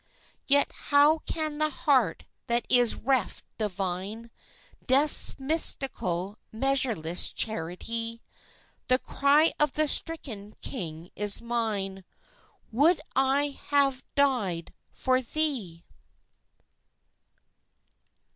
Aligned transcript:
Yet 0.47 0.71
how 0.89 1.19
can 1.27 1.59
the 1.59 1.69
heart 1.69 2.25
that 2.47 2.65
is 2.71 2.95
reft 2.95 3.43
divine 3.59 4.31
Death's 4.87 5.37
mystical, 5.37 6.39
measureless 6.51 7.31
charity? 7.31 8.23
The 8.87 8.97
cry 8.97 9.53
of 9.59 9.73
the 9.73 9.87
stricken 9.87 10.55
king 10.63 11.11
is 11.15 11.39
mine: 11.39 12.03
"Would 12.71 12.99
I 13.15 13.59
had 13.69 14.01
died 14.15 14.73
for 14.91 15.21
thee!" 15.21 15.85